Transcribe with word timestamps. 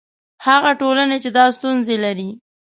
هغه 0.45 0.71
ټولنې 0.81 1.17
چې 1.23 1.29
دا 1.37 1.45
ستونزې 1.55 1.95
لري. 2.05 2.29